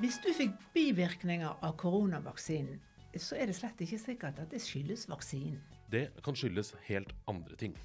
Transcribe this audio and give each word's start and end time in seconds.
Hvis 0.00 0.18
du 0.24 0.30
fikk 0.34 0.54
bivirkninger 0.74 1.60
av 1.62 1.76
koronavaksinen, 1.80 2.80
så 3.20 3.36
er 3.36 3.50
det 3.50 3.56
slett 3.58 3.80
ikke 3.84 3.98
sikkert 4.00 4.40
at 4.40 4.50
det 4.50 4.62
skyldes 4.64 5.04
vaksinen. 5.10 5.60
Det 5.92 6.08
kan 6.24 6.36
skyldes 6.38 6.72
helt 6.86 7.12
andre 7.28 7.56
ting. 7.60 7.76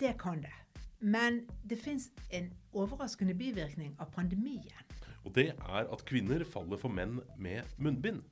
Det 0.00 0.12
kan 0.20 0.42
det. 0.44 0.52
Men 1.00 1.42
det 1.64 1.78
fins 1.80 2.10
en 2.30 2.50
overraskende 2.76 3.34
bivirkning 3.36 3.94
av 4.00 4.10
pandemien. 4.12 4.84
Og 5.24 5.32
det 5.34 5.48
er 5.54 5.88
at 5.92 6.04
kvinner 6.08 6.44
faller 6.44 6.80
for 6.80 6.92
menn 6.92 7.18
med 7.40 7.64
munnbind. 7.80 8.22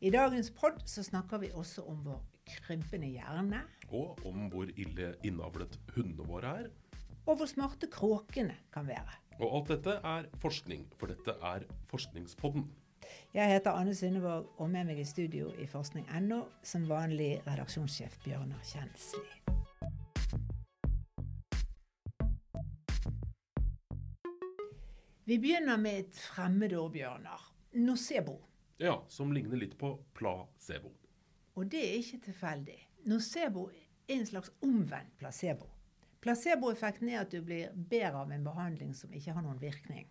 I 0.00 0.10
dagens 0.12 0.50
pod 0.52 0.80
så 0.88 1.04
snakker 1.04 1.40
vi 1.44 1.52
også 1.52 1.84
om 1.88 2.00
vår 2.04 2.22
krympende 2.64 3.08
hjerne. 3.12 3.62
Og 3.92 4.18
om 4.26 4.48
hvor 4.52 4.68
ille 4.72 5.14
innavlet 5.24 5.78
hundene 5.94 6.26
våre 6.28 6.56
er. 6.64 6.72
Og 7.24 7.38
hvor 7.40 7.48
smarte 7.48 7.88
kråkene 7.92 8.56
kan 8.72 8.88
være. 8.88 9.20
Og 9.42 9.50
alt 9.58 9.70
dette 9.72 9.98
er 10.06 10.26
forskning, 10.42 10.86
for 10.98 11.10
dette 11.10 11.34
er 11.42 11.66
Forskningspodden. 11.90 12.68
Jeg 13.34 13.50
heter 13.50 13.74
Anne 13.74 13.94
Synnevåg, 13.94 14.46
og 14.62 14.70
med 14.70 14.86
meg 14.86 15.00
i 15.02 15.04
studio 15.04 15.50
i 15.58 15.66
forskning.no 15.66 16.40
som 16.62 16.86
vanlig 16.88 17.42
redaksjonssjef 17.46 18.20
Bjørnar 18.24 18.62
Kjensli. 18.62 19.26
Vi 25.24 25.38
begynner 25.40 25.80
med 25.80 25.98
et 26.04 26.16
fremmedord, 26.20 26.92
Bjørnar. 26.92 27.50
Nocebo. 27.72 28.38
Ja, 28.78 29.00
som 29.08 29.32
ligner 29.32 29.58
litt 29.58 29.74
på 29.80 29.96
placebo. 30.14 30.92
Og 31.58 31.70
det 31.72 31.80
er 31.80 31.98
ikke 31.98 32.26
tilfeldig. 32.28 32.78
Nocebo 33.10 33.68
er 33.72 34.18
en 34.20 34.26
slags 34.28 34.52
omvendt 34.62 35.16
placebo. 35.18 35.73
Placeboeffekten 36.24 37.10
er 37.12 37.20
at 37.20 37.34
du 37.34 37.42
blir 37.44 37.72
bedre 37.76 38.22
av 38.22 38.30
en 38.32 38.44
behandling 38.46 38.94
som 38.96 39.12
ikke 39.12 39.34
har 39.36 39.44
noen 39.44 39.60
virkning. 39.60 40.06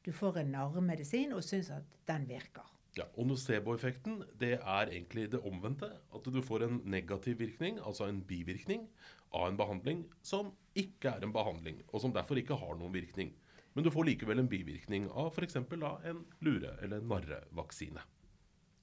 Du 0.00 0.14
får 0.16 0.40
en 0.40 0.54
narremedisin 0.54 1.34
og 1.36 1.42
syns 1.44 1.68
at 1.74 1.96
den 2.08 2.24
virker. 2.30 2.64
Ja, 2.96 3.04
og 3.20 3.28
Nocebo-effekten 3.28 4.22
det 4.40 4.54
er 4.56 4.88
egentlig 4.88 5.26
det 5.34 5.42
omvendte. 5.46 5.90
At 6.14 6.24
du 6.24 6.40
får 6.42 6.64
en 6.64 6.80
negativ 6.88 7.36
virkning, 7.42 7.76
altså 7.84 8.08
en 8.08 8.22
bivirkning, 8.24 8.88
av 9.36 9.50
en 9.50 9.58
behandling 9.60 10.06
som 10.24 10.54
ikke 10.72 11.12
er 11.12 11.26
en 11.26 11.34
behandling, 11.36 11.82
og 11.92 12.00
som 12.00 12.14
derfor 12.16 12.40
ikke 12.40 12.56
har 12.56 12.78
noen 12.80 12.94
virkning. 12.94 13.34
Men 13.76 13.84
du 13.84 13.92
får 13.92 14.08
likevel 14.08 14.40
en 14.40 14.48
bivirkning 14.48 15.10
av 15.12 15.34
f.eks. 15.34 15.60
en 15.60 16.24
lure- 16.40 16.78
eller 16.82 17.04
narrevaksine. 17.04 18.00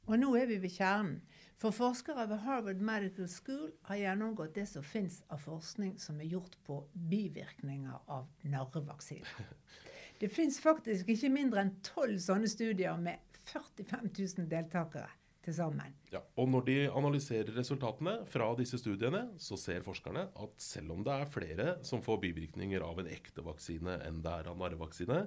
Og 0.06 0.20
nå 0.22 0.36
er 0.38 0.50
vi 0.50 0.60
ved 0.62 0.74
kjernen. 0.76 1.18
For 1.62 1.74
forskere 1.74 2.28
ved 2.30 2.44
Harvard 2.44 2.82
Medical 2.84 3.30
School 3.32 3.70
har 3.88 3.98
gjennomgått 3.98 4.58
det 4.58 4.68
som 4.70 4.84
fins 4.84 5.22
av 5.32 5.40
forskning 5.46 5.96
som 6.02 6.20
er 6.20 6.28
gjort 6.34 6.58
på 6.68 6.82
bivirkninger 6.94 8.12
av 8.12 8.28
narrevaksiner. 8.44 9.52
Det 10.20 10.30
fins 10.32 10.62
faktisk 10.64 11.10
ikke 11.12 11.28
mindre 11.28 11.60
enn 11.60 11.74
tolv 11.84 12.22
sånne 12.24 12.48
studier 12.48 12.96
med 12.96 13.20
45 13.50 14.14
000 14.16 14.46
deltakere 14.48 15.10
til 15.46 15.56
sammen. 15.58 15.96
Ja, 16.14 16.22
og 16.40 16.48
når 16.54 16.64
de 16.70 16.76
analyserer 16.88 17.52
resultatene 17.58 18.14
fra 18.32 18.48
disse 18.56 18.80
studiene, 18.82 19.26
så 19.42 19.58
ser 19.60 19.84
forskerne 19.86 20.28
at 20.32 20.56
selv 20.64 20.96
om 20.96 21.04
det 21.06 21.14
er 21.14 21.34
flere 21.34 21.68
som 21.86 22.04
får 22.06 22.22
bivirkninger 22.24 22.86
av 22.86 23.04
en 23.04 23.12
ekte 23.12 23.44
vaksine 23.46 24.00
enn 24.08 24.24
det 24.24 24.38
er 24.40 24.50
av 24.52 24.58
narrevaksine, 24.62 25.26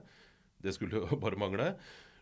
det 0.65 0.75
skulle 0.75 1.03
jo 1.05 1.21
bare 1.21 1.41
mangle, 1.41 1.69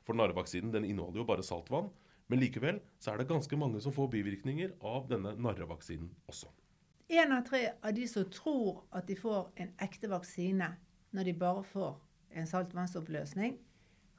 for 0.06 0.18
narrevaksinen 0.18 0.74
den 0.74 0.90
inneholder 0.90 1.22
jo 1.22 1.28
bare 1.30 1.46
saltvann, 1.46 1.88
men 2.26 2.40
likevel 2.42 2.80
så 2.98 3.12
er 3.12 3.20
det 3.20 3.28
ganske 3.30 3.58
mange 3.58 3.80
som 3.82 3.94
får 3.94 4.10
bivirkninger 4.14 4.76
av 4.86 5.06
denne 5.10 5.34
narrevaksinen 5.38 6.10
også. 6.30 6.50
Én 7.06 7.30
av 7.30 7.44
tre 7.46 7.62
av 7.80 7.94
de 7.94 8.06
som 8.10 8.26
tror 8.34 8.82
at 8.90 9.06
de 9.06 9.14
får 9.18 9.52
en 9.62 9.70
ekte 9.84 10.10
vaksine 10.10 10.72
når 11.14 11.28
de 11.28 11.34
bare 11.38 11.62
får 11.70 11.92
en 12.36 12.48
saltvannsoppløsning, 12.50 13.58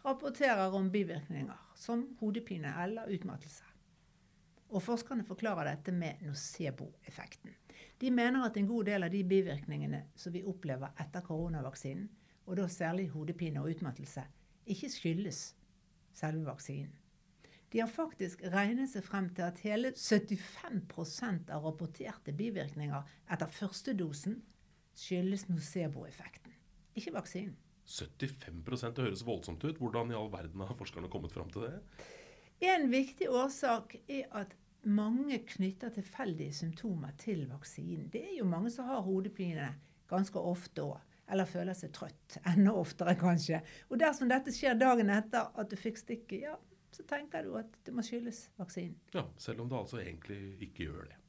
rapporterer 0.05 0.73
om 0.73 0.87
bivirkninger 0.91 1.57
som 1.75 2.05
hodepine 2.21 2.71
eller 2.83 3.11
utmattelse. 3.11 3.65
Og 4.69 4.83
Forskerne 4.83 5.23
forklarer 5.27 5.67
dette 5.67 5.91
med 5.95 6.23
nocebo-effekten. 6.27 7.51
De 7.99 8.11
mener 8.11 8.45
at 8.45 8.57
en 8.57 8.67
god 8.67 8.87
del 8.87 9.03
av 9.03 9.11
de 9.11 9.23
bivirkningene 9.23 10.01
som 10.15 10.33
vi 10.33 10.43
opplever 10.47 10.95
etter 10.99 11.23
koronavaksinen, 11.27 12.07
og 12.47 12.55
da 12.59 12.67
særlig 12.71 13.09
hodepine 13.11 13.59
og 13.59 13.73
utmattelse, 13.75 14.23
ikke 14.67 14.89
skyldes 14.91 15.41
selve 16.15 16.47
vaksinen. 16.47 16.93
De 17.73 17.81
har 17.83 17.89
faktisk 17.91 18.43
regnet 18.53 18.91
seg 18.93 19.03
frem 19.03 19.27
til 19.35 19.43
at 19.47 19.59
hele 19.65 19.91
75 19.95 21.49
av 21.51 21.65
rapporterte 21.67 22.35
bivirkninger 22.35 23.15
etter 23.33 23.51
første 23.51 23.95
dosen 23.97 24.39
skyldes 24.97 25.47
nocebo-effekten, 25.49 26.53
ikke 26.97 27.13
vaksinen. 27.17 27.57
75% 27.87 28.95
det 28.95 29.03
høres 29.05 29.25
voldsomt 29.27 29.63
ut. 29.63 29.77
Hvordan 29.79 30.11
i 30.11 30.15
all 30.19 30.31
verden 30.31 30.63
har 30.63 30.75
forskerne 30.75 31.11
kommet 31.11 31.31
fram 31.31 31.51
til 31.51 31.67
det? 31.67 31.75
En 32.67 32.89
viktig 32.91 33.29
årsak 33.29 33.95
er 34.07 34.25
at 34.35 34.55
mange 34.87 35.39
knytter 35.53 35.93
tilfeldige 35.95 36.53
symptomer 36.53 37.13
til 37.19 37.45
vaksinen. 37.51 38.09
Det 38.11 38.23
er 38.23 38.37
jo 38.39 38.47
mange 38.49 38.71
som 38.73 38.89
har 38.89 39.05
hodepine 39.05 39.69
ganske 40.09 40.39
ofte 40.39 40.83
òg. 40.83 41.03
Eller 41.27 41.47
føler 41.47 41.75
seg 41.75 41.91
trøtt. 41.95 42.37
Enda 42.47 42.71
oftere, 42.79 43.17
kanskje. 43.19 43.59
Og 43.91 43.99
dersom 43.99 44.29
dette 44.31 44.53
skjer 44.55 44.77
dagen 44.79 45.11
etter 45.11 45.49
at 45.59 45.67
du 45.67 45.75
fikk 45.79 45.99
stikket, 45.99 46.45
ja, 46.45 46.53
så 46.97 47.05
tenker 47.05 47.45
du 47.45 47.53
at 47.59 47.77
det 47.85 47.93
må 47.93 48.03
skyldes 48.05 48.47
vaksinen. 48.57 48.97
Ja, 49.13 49.27
selv 49.37 49.61
om 49.61 49.69
det 49.69 49.77
altså 49.77 50.01
egentlig 50.01 50.39
ikke 50.65 50.87
gjør 50.87 51.07
det. 51.11 51.21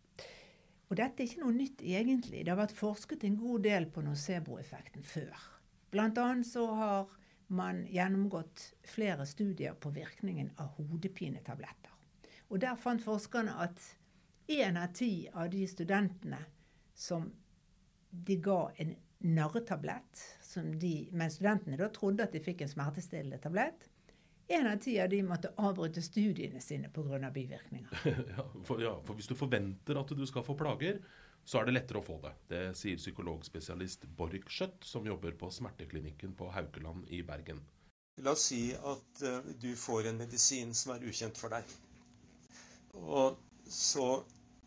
Og 0.88 0.96
dette 0.96 1.20
er 1.20 1.28
ikke 1.28 1.42
noe 1.42 1.52
nytt 1.52 1.82
egentlig. 1.84 2.40
Det 2.40 2.48
har 2.48 2.60
vært 2.62 2.76
forsket 2.76 3.26
en 3.28 3.36
god 3.36 3.66
del 3.66 3.88
på 3.92 4.00
nocebo-effekten 4.06 5.04
før. 5.04 5.42
Blant 5.92 6.20
annet 6.20 6.48
så 6.48 6.64
har 6.78 7.10
man 7.52 7.82
gjennomgått 7.88 8.62
flere 8.88 9.26
studier 9.28 9.76
på 9.76 9.92
virkningen 9.92 10.54
av 10.60 10.72
hodepinetabletter. 10.78 11.92
Og 12.48 12.62
der 12.64 12.80
fant 12.80 13.04
forskerne 13.04 13.58
at 13.60 13.84
én 14.48 14.80
av 14.80 14.94
ti 14.96 15.28
av 15.28 15.50
de 15.52 15.66
studentene 15.68 16.40
som 16.96 17.28
de 18.08 18.38
ga 18.40 18.62
en 18.80 18.94
narretablett, 19.28 20.24
men 21.12 21.32
studentene 21.32 21.76
da 21.76 21.90
trodde 21.92 22.24
at 22.24 22.32
de 22.32 22.40
fikk 22.40 22.64
en 22.64 22.72
smertestillende 22.72 23.40
tablett, 23.44 23.88
Én 24.48 24.66
av 24.66 24.78
ti 24.80 24.94
av 25.00 25.10
de 25.12 25.22
måtte 25.22 25.50
avbryte 25.60 26.02
studiene 26.02 26.60
sine 26.64 26.88
pga. 26.88 27.30
bivirkninger. 27.30 28.04
ja, 28.36 28.44
for, 28.64 28.80
ja, 28.82 28.94
for 29.04 29.18
hvis 29.18 29.28
du 29.28 29.34
forventer 29.36 30.00
at 30.00 30.14
du 30.16 30.24
skal 30.26 30.44
få 30.46 30.56
plager, 30.56 31.02
så 31.44 31.60
er 31.60 31.68
det 31.68 31.74
lettere 31.76 32.00
å 32.00 32.04
få 32.06 32.16
det. 32.22 32.32
Det 32.48 32.62
sier 32.76 32.96
psykologspesialist 32.96 34.06
Borch 34.16 34.48
Skjøtt, 34.48 34.84
som 34.84 35.06
jobber 35.06 35.36
på 35.36 35.50
smerteklinikken 35.52 36.32
på 36.36 36.48
Haukeland 36.54 37.12
i 37.12 37.20
Bergen. 37.28 37.60
La 38.24 38.32
oss 38.32 38.48
si 38.50 38.62
at 38.72 39.22
uh, 39.22 39.44
du 39.60 39.70
får 39.76 40.08
en 40.10 40.18
medisin 40.24 40.74
som 40.74 40.96
er 40.96 41.04
ukjent 41.08 41.38
for 41.38 41.52
deg. 41.52 41.76
Og 42.98 43.36
så 43.68 44.08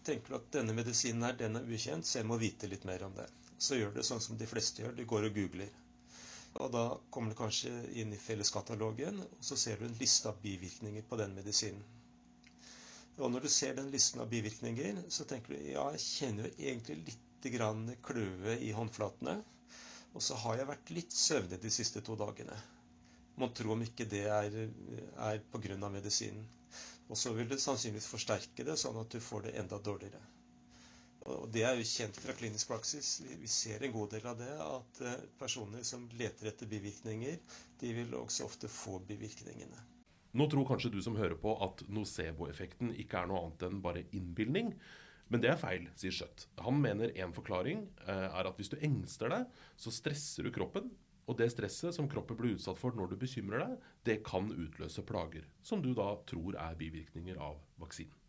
tenker 0.05 0.29
du 0.29 0.37
at 0.39 0.49
denne 0.55 0.77
medisinen 0.77 1.25
her, 1.25 1.37
den 1.41 1.57
er 1.57 1.65
ukjent, 1.65 2.05
så 2.05 2.21
jeg 2.21 2.29
må 2.29 2.37
vite 2.41 2.69
litt 2.69 2.85
mer 2.89 3.09
om 3.09 3.17
det. 3.17 3.27
Så 3.57 3.77
gjør 3.77 3.97
du 3.97 4.03
sånn 4.05 4.21
som 4.23 4.37
de 4.37 4.49
fleste 4.49 4.85
gjør, 4.85 4.93
du 4.97 5.05
går 5.09 5.27
og 5.29 5.37
googler. 5.37 5.73
Og 6.59 6.71
da 6.73 6.83
kommer 7.09 7.31
du 7.31 7.37
kanskje 7.39 7.71
inn 8.01 8.11
i 8.13 8.19
felleskatalogen, 8.19 9.21
og 9.23 9.45
så 9.45 9.57
ser 9.59 9.79
du 9.79 9.87
en 9.87 9.97
liste 10.01 10.29
av 10.31 10.41
bivirkninger 10.43 11.05
på 11.07 11.19
den 11.21 11.35
medisinen. 11.37 11.83
Og 13.21 13.31
når 13.31 13.45
du 13.45 13.49
ser 13.53 13.75
den 13.77 13.91
listen 13.93 14.21
av 14.23 14.29
bivirkninger, 14.31 15.03
så 15.13 15.25
tenker 15.29 15.53
du 15.55 15.71
ja, 15.71 15.83
jeg 15.95 16.03
kjenner 16.03 16.47
jo 16.47 16.53
egentlig 16.57 16.97
litt 17.09 17.49
grann 17.55 17.83
kløe 18.05 18.55
i 18.65 18.71
håndflatene. 18.75 19.35
Og 20.15 20.23
så 20.25 20.35
har 20.43 20.59
jeg 20.59 20.69
vært 20.71 20.93
litt 20.95 21.15
søvnig 21.15 21.59
de 21.63 21.71
siste 21.71 22.01
to 22.03 22.17
dagene. 22.19 22.57
Mon 23.39 23.53
tro 23.55 23.75
om 23.75 23.83
ikke 23.85 24.07
det 24.11 24.25
er, 24.27 24.57
er 25.27 25.43
pga. 25.53 25.77
medisinen. 25.89 26.47
Og 27.09 27.19
så 27.19 27.33
vil 27.35 27.47
det 27.51 27.59
sannsynligvis 27.61 28.09
forsterke 28.11 28.65
det, 28.67 28.77
sånn 28.79 28.99
at 29.01 29.11
du 29.11 29.19
får 29.23 29.47
det 29.47 29.55
enda 29.59 29.79
dårligere. 29.79 30.19
Og 31.29 31.49
det 31.53 31.61
er 31.67 31.77
jo 31.77 31.85
kjent 31.85 32.17
fra 32.17 32.33
klinisk 32.33 32.71
praksis. 32.71 33.19
Vi 33.21 33.49
ser 33.49 33.83
en 33.85 33.93
god 33.93 34.15
del 34.15 34.25
av 34.31 34.39
det. 34.39 34.51
At 34.65 35.01
eh, 35.05 35.19
personer 35.39 35.85
som 35.85 36.07
leter 36.17 36.49
etter 36.49 36.69
bivirkninger, 36.69 37.37
de 37.81 37.93
vil 37.97 38.15
også 38.17 38.47
ofte 38.47 38.71
få 38.71 38.97
bivirkningene. 39.05 39.85
Nå 40.31 40.47
tror 40.47 40.65
kanskje 40.65 40.93
du 40.93 41.01
som 41.03 41.17
hører 41.19 41.35
på 41.37 41.53
at 41.61 41.83
nocebo-effekten 41.91 42.93
ikke 43.03 43.19
er 43.19 43.29
noe 43.29 43.43
annet 43.43 43.65
enn 43.67 43.81
bare 43.83 44.05
innbilning. 44.15 44.73
Men 45.31 45.43
det 45.43 45.51
er 45.51 45.59
feil, 45.59 45.85
sier 45.99 46.15
Skjøtt. 46.15 46.47
Han 46.65 46.79
mener 46.83 47.13
en 47.23 47.35
forklaring 47.35 47.85
eh, 48.07 48.27
er 48.27 48.49
at 48.49 48.57
hvis 48.59 48.71
du 48.73 48.79
engster 48.81 49.31
deg, 49.31 49.61
så 49.79 49.93
stresser 49.93 50.47
du 50.47 50.53
kroppen. 50.55 50.89
Og 51.29 51.37
det 51.39 51.51
stresset 51.53 51.95
som 51.95 52.09
kroppen 52.11 52.39
blir 52.39 52.57
utsatt 52.57 52.79
for 52.79 52.97
når 52.97 53.13
du 53.13 53.19
bekymrer 53.21 53.61
deg, 53.63 53.77
det 54.09 54.17
kan 54.27 54.49
utløse 54.51 55.05
plager. 55.07 55.45
Som 55.63 55.83
du 55.85 55.93
da 55.95 56.15
tror 56.27 56.57
er 56.59 56.79
bivirkninger 56.79 57.37
av 57.39 57.61
vaksinen. 57.79 58.20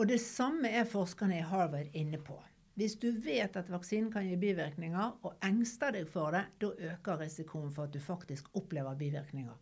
Og 0.00 0.08
det 0.08 0.20
samme 0.20 0.68
er 0.72 0.86
forskerne 0.88 1.36
i 1.36 1.44
Harvard 1.44 1.90
inne 1.92 2.16
på. 2.24 2.38
Hvis 2.80 2.94
du 2.96 3.10
vet 3.20 3.56
at 3.56 3.66
vaksinen 3.68 4.06
kan 4.08 4.24
gi 4.24 4.36
bivirkninger, 4.40 5.18
og 5.20 5.34
engster 5.44 5.92
deg 5.92 6.06
for 6.08 6.32
det, 6.32 6.46
da 6.62 6.70
øker 6.72 7.18
risikoen 7.20 7.68
for 7.68 7.84
at 7.84 7.92
du 7.92 8.00
faktisk 8.00 8.48
opplever 8.56 8.96
bivirkninger 8.96 9.58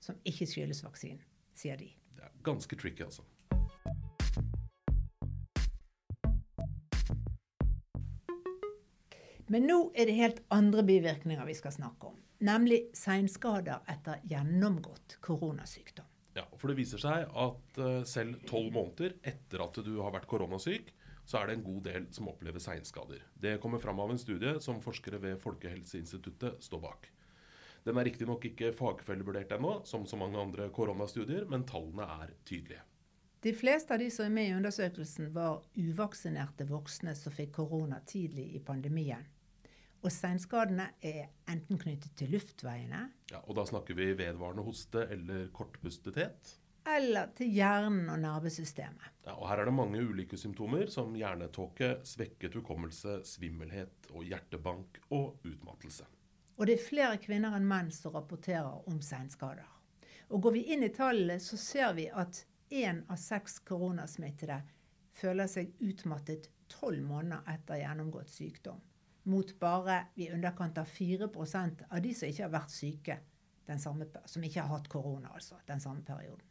som 0.00 0.16
ikke 0.24 0.46
skyldes 0.48 0.80
vaksinen, 0.86 1.20
sier 1.52 1.76
de. 1.76 1.90
Det 2.16 2.24
er 2.24 2.32
ganske 2.42 2.76
tricky, 2.80 3.04
altså. 3.04 3.26
Men 9.52 9.68
nå 9.68 9.78
er 9.92 10.08
det 10.08 10.16
helt 10.16 10.40
andre 10.48 10.86
bivirkninger 10.88 11.44
vi 11.44 11.58
skal 11.60 11.76
snakke 11.76 12.14
om. 12.14 12.16
Nemlig 12.40 12.86
seinskader 12.96 13.84
etter 13.92 14.24
gjennomgått 14.24 15.18
koronasykdom. 15.20 16.08
For 16.62 16.70
det 16.70 16.78
viser 16.78 17.00
seg 17.02 17.24
at 17.26 17.78
eh, 17.82 18.04
selv 18.06 18.44
tolv 18.46 18.70
måneder 18.70 19.16
etter 19.26 19.64
at 19.64 19.80
du 19.82 19.96
har 19.98 20.14
vært 20.14 20.28
koronasyk, 20.30 20.92
så 21.26 21.40
er 21.40 21.48
det 21.48 21.56
en 21.56 21.64
god 21.66 21.80
del 21.88 22.06
som 22.14 22.28
opplever 22.30 22.62
seinskader. 22.62 23.24
Det 23.34 23.56
kommer 23.62 23.82
fram 23.82 23.98
av 23.98 24.12
en 24.14 24.20
studie 24.22 24.54
som 24.62 24.78
forskere 24.82 25.18
ved 25.24 25.40
Folkehelseinstituttet 25.42 26.62
står 26.62 26.84
bak. 26.84 27.10
Den 27.82 27.98
er 27.98 28.06
riktignok 28.06 28.46
ikke 28.46 28.70
fagfellevurdert 28.78 29.56
ennå, 29.56 29.80
som 29.90 30.06
så 30.06 30.18
mange 30.18 30.38
andre 30.38 30.68
koronastudier, 30.70 31.48
men 31.50 31.66
tallene 31.66 32.06
er 32.22 32.34
tydelige. 32.46 32.86
De 33.42 33.50
fleste 33.58 33.90
av 33.90 33.98
de 33.98 34.06
som 34.14 34.28
er 34.28 34.34
med 34.36 34.52
i 34.52 34.54
undersøkelsen, 34.54 35.32
var 35.34 35.64
uvaksinerte 35.74 36.68
voksne 36.70 37.16
som 37.18 37.34
fikk 37.34 37.56
korona 37.58 37.98
tidlig 38.06 38.52
i 38.54 38.62
pandemien. 38.62 39.26
Og 40.02 40.10
seinskadene 40.10 40.88
er 41.06 41.28
enten 41.50 41.78
knyttet 41.78 42.16
til 42.18 42.32
luftveiene 42.34 43.04
Ja, 43.30 43.38
og 43.46 43.54
da 43.54 43.64
snakker 43.68 43.94
vi 43.94 44.08
vedvarende 44.18 44.64
hoste 44.66 45.06
eller 45.14 45.46
kortpustethet. 45.54 46.58
eller 46.86 47.28
til 47.38 47.46
hjernen 47.54 48.08
og 48.10 48.18
nervesystemet. 48.18 49.12
Ja, 49.26 49.36
og 49.36 49.46
her 49.48 49.60
er 49.62 49.64
det 49.70 49.74
mange 49.74 50.00
ulike 50.02 50.36
symptomer, 50.36 50.86
som 50.90 51.14
hjernetåke, 51.14 52.00
svekket 52.02 52.54
hukommelse, 52.58 53.20
svimmelhet 53.24 54.10
og 54.10 54.24
hjertebank 54.26 54.98
og 55.10 55.38
utmattelse. 55.46 56.04
Og 56.58 56.66
det 56.66 56.74
er 56.74 56.88
flere 56.88 57.18
kvinner 57.22 57.54
enn 57.54 57.68
menn 57.70 57.90
som 57.94 58.12
rapporterer 58.16 58.82
om 58.90 58.98
seinskader. 59.00 59.70
Og 60.34 60.42
går 60.42 60.52
vi 60.56 60.64
inn 60.74 60.82
i 60.82 60.90
tallene, 60.90 61.38
så 61.38 61.56
ser 61.56 61.94
vi 61.94 62.08
at 62.10 62.44
én 62.72 63.04
av 63.08 63.16
seks 63.20 63.60
koronasmittede 63.68 64.62
føler 65.14 65.46
seg 65.46 65.74
utmattet 65.80 66.50
tolv 66.72 66.98
måneder 67.04 67.46
etter 67.54 67.78
gjennomgått 67.78 68.30
sykdom. 68.32 68.80
Mot 69.24 69.52
bare 69.60 69.98
i 70.18 70.30
underkant 70.34 70.78
av 70.78 70.88
4 70.90 71.28
av 71.88 72.00
de 72.02 72.14
som 72.14 72.28
ikke 72.28 72.42
har 72.42 72.54
vært 72.54 72.74
syke, 72.74 73.18
den 73.66 73.78
samme, 73.78 74.08
som 74.26 74.42
ikke 74.42 74.64
har 74.64 74.72
hatt 74.72 74.88
korona, 74.90 75.30
altså, 75.34 75.60
den 75.66 75.80
samme 75.80 76.02
perioden. 76.02 76.42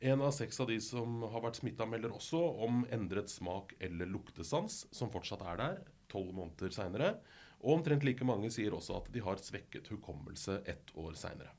En 0.00 0.22
av 0.22 0.32
seks 0.32 0.60
av 0.60 0.68
de 0.70 0.78
som 0.80 1.22
har 1.22 1.42
vært 1.42 1.60
smitta, 1.60 1.86
melder 1.86 2.14
også 2.14 2.40
om 2.64 2.84
endret 2.94 3.30
smak 3.30 3.74
eller 3.82 4.10
luktesans, 4.10 4.86
som 4.94 5.10
fortsatt 5.10 5.44
er 5.46 5.60
der 5.60 5.78
tolv 6.10 6.32
måneder 6.34 6.74
seinere. 6.74 7.12
Og 7.60 7.78
omtrent 7.78 8.06
like 8.06 8.26
mange 8.26 8.50
sier 8.54 8.74
også 8.74 9.00
at 9.00 9.10
de 9.12 9.22
har 9.22 9.40
svekket 9.42 9.90
hukommelse 9.92 10.60
ett 10.70 10.92
år 10.98 11.16
seinere. 11.18 11.50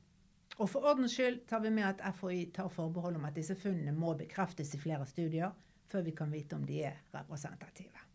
Og 0.59 0.67
for 0.67 0.87
ordens 0.91 1.13
skyld 1.15 1.45
tar 1.47 1.63
vi 1.63 1.71
med 1.71 1.87
at 1.87 2.03
FHI 2.15 2.49
tar 2.55 2.71
forbehold 2.71 3.19
om 3.19 3.27
at 3.29 3.35
disse 3.35 3.55
funnene 3.59 3.95
må 3.95 4.15
bekreftes 4.19 4.73
i 4.75 4.81
flere 4.81 5.07
studier 5.07 5.55
før 5.89 6.03
vi 6.07 6.15
kan 6.15 6.31
vite 6.31 6.55
om 6.55 6.65
de 6.67 6.83
er 6.87 6.99
representative. 7.15 8.08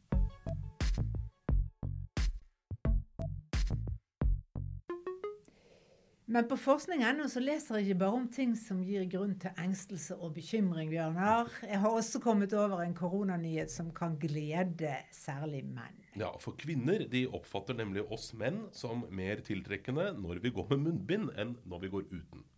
Men 6.25 6.47
på 6.49 6.57
forskning.no 6.57 7.27
så 7.29 7.41
leser 7.43 7.77
jeg 7.77 7.91
ikke 7.91 8.01
bare 8.01 8.17
om 8.17 8.29
ting 8.33 8.55
som 8.57 8.79
gir 8.81 9.03
grunn 9.13 9.35
til 9.41 9.59
engstelse 9.61 10.17
og 10.17 10.33
bekymring, 10.39 10.89
Bjørnar. 10.89 11.51
Jeg 11.69 11.81
har 11.83 11.97
også 11.99 12.21
kommet 12.25 12.55
over 12.57 12.81
en 12.81 12.95
koronanyhet 12.97 13.69
som 13.73 13.91
kan 13.93 14.17
glede 14.23 14.95
særlig 15.13 15.61
menn. 15.69 15.99
Ja, 16.17 16.31
for 16.41 16.57
kvinner 16.57 17.05
de 17.13 17.27
oppfatter 17.29 17.77
nemlig 17.77 18.07
oss 18.09 18.31
menn 18.41 18.63
som 18.73 19.05
mer 19.13 19.45
tiltrekkende 19.45 20.15
når 20.17 20.41
vi 20.47 20.55
går 20.57 20.73
med 20.73 20.87
munnbind, 20.87 21.29
enn 21.37 21.59
når 21.69 21.85
vi 21.85 21.93
går 21.93 22.09
uten. 22.15 22.49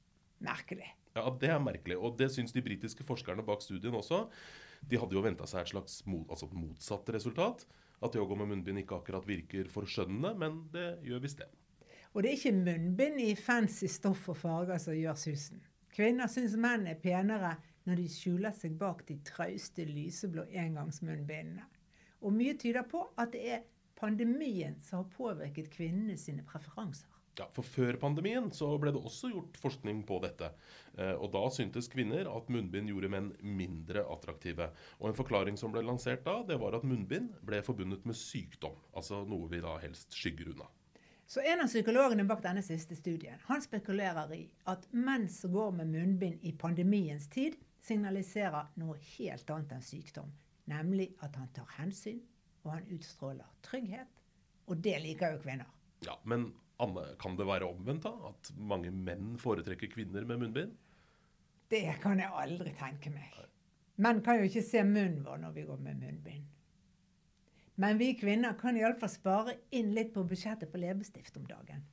Merkelig. 0.46 0.92
Ja, 1.16 1.26
Det 1.34 1.50
er 1.50 1.58
merkelig, 1.58 1.98
og 1.98 2.14
det 2.20 2.30
syns 2.30 2.54
de 2.54 2.62
britiske 2.62 3.02
forskerne 3.08 3.42
bak 3.42 3.66
studien 3.66 3.98
også. 3.98 4.28
De 4.86 5.00
hadde 5.00 5.16
jo 5.16 5.26
venta 5.26 5.46
seg 5.48 5.64
et 5.64 5.74
slags 5.74 6.04
mot, 6.06 6.28
altså 6.30 6.46
motsatt 6.54 7.10
resultat. 7.16 7.66
At 7.98 8.12
det 8.12 8.20
å 8.22 8.28
gå 8.28 8.36
med 8.38 8.52
munnbind 8.52 8.84
ikke 8.84 9.00
akkurat 9.00 9.26
virker 9.26 9.66
forskjønnende, 9.72 10.36
men 10.38 10.66
det 10.70 10.90
gjør 11.08 11.24
visst 11.24 11.40
det. 11.42 11.48
Og 12.16 12.22
det 12.24 12.30
er 12.30 12.38
ikke 12.38 12.58
munnbind 12.64 13.18
i 13.20 13.32
fancy 13.36 13.90
stoff 13.92 14.30
og 14.32 14.38
farger 14.40 14.78
som 14.80 14.94
gjør 14.96 15.18
susen. 15.20 15.58
Kvinner 15.92 16.30
syns 16.32 16.54
menn 16.56 16.86
er 16.88 16.96
penere 16.96 17.50
når 17.84 17.98
de 18.00 18.06
skjuler 18.08 18.54
seg 18.56 18.78
bak 18.80 19.02
de 19.04 19.18
trauste, 19.28 19.84
lyseblå 19.84 20.46
engangsmunnbindene. 20.48 21.66
Og 22.24 22.32
mye 22.32 22.54
tyder 22.56 22.86
på 22.88 23.02
at 23.20 23.34
det 23.34 23.42
er 23.58 23.66
pandemien 24.00 24.78
som 24.80 25.02
har 25.02 25.10
påvirket 25.12 25.68
kvinnene 25.74 26.16
sine 26.16 26.40
preferanser. 26.48 27.12
Ja, 27.36 27.50
for 27.52 27.68
Før 27.68 27.98
pandemien 28.00 28.48
så 28.56 28.70
ble 28.80 28.94
det 28.96 29.04
også 29.04 29.28
gjort 29.34 29.60
forskning 29.60 30.00
på 30.08 30.16
dette. 30.24 30.48
Eh, 30.96 31.12
og 31.20 31.28
Da 31.36 31.44
syntes 31.52 31.92
kvinner 31.92 32.32
at 32.32 32.48
munnbind 32.48 32.88
gjorde 32.88 33.12
menn 33.12 33.28
mindre 33.44 34.06
attraktive. 34.08 34.70
Og 35.02 35.10
En 35.10 35.20
forklaring 35.20 35.60
som 35.60 35.76
ble 35.76 35.84
lansert 35.84 36.24
da, 36.24 36.38
det 36.48 36.56
var 36.64 36.80
at 36.80 36.88
munnbind 36.88 37.36
ble 37.44 37.60
forbundet 37.60 38.08
med 38.08 38.16
sykdom. 38.16 38.80
Altså 38.96 39.20
noe 39.28 39.52
vi 39.52 39.60
da 39.60 39.76
helst 39.84 40.16
skygger 40.16 40.56
unna. 40.56 40.72
Så 41.36 41.42
en 41.44 41.60
av 41.60 41.66
psykologene 41.68 42.24
bak 42.24 42.38
denne 42.40 42.62
siste 42.64 42.96
studien 42.96 43.42
han 43.44 43.60
spekulerer 43.60 44.30
i 44.32 44.38
at 44.72 44.86
menn 44.96 45.26
som 45.28 45.52
går 45.52 45.74
med 45.76 45.90
munnbind 45.92 46.46
i 46.48 46.54
pandemiens 46.56 47.26
tid, 47.28 47.58
signaliserer 47.84 48.70
noe 48.80 48.96
helt 49.18 49.52
annet 49.52 49.74
enn 49.76 49.84
sykdom. 49.84 50.30
Nemlig 50.72 51.10
at 51.20 51.36
han 51.36 51.50
tar 51.52 51.68
hensyn, 51.76 52.22
og 52.64 52.70
han 52.78 52.88
utstråler 52.96 53.52
trygghet. 53.68 54.24
Og 54.64 54.80
det 54.80 54.96
liker 55.04 55.36
jo 55.36 55.42
kvinner. 55.44 55.68
Ja, 56.08 56.16
Men 56.24 56.54
Anne, 56.80 57.04
kan 57.20 57.36
det 57.36 57.50
være 57.52 57.68
omvendt, 57.68 58.08
da? 58.08 58.32
At 58.32 58.54
mange 58.56 58.94
menn 58.96 59.36
foretrekker 59.36 59.92
kvinner 59.92 60.24
med 60.24 60.40
munnbind? 60.40 60.72
Det 61.68 61.84
kan 62.00 62.24
jeg 62.24 62.32
aldri 62.32 62.72
tenke 62.80 63.12
meg. 63.12 63.36
Menn 64.00 64.24
kan 64.24 64.40
jo 64.40 64.48
ikke 64.48 64.64
se 64.64 64.88
munnen 64.88 65.20
vår 65.28 65.44
når 65.44 65.52
vi 65.60 65.68
går 65.68 65.84
med 65.84 66.00
munnbind. 66.00 66.48
Men 67.76 67.98
vi 67.98 68.14
kvinner 68.16 68.54
kan 68.56 68.76
iallfall 68.76 69.10
spare 69.12 69.54
inn 69.76 69.92
litt 69.96 70.14
på 70.14 70.24
budsjettet 70.24 70.70
på 70.72 70.80
leppestift 70.80 71.36
om 71.36 71.44
dagen. 71.44 71.84